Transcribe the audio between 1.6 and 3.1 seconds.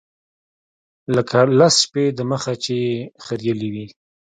شپې د مخه چې يې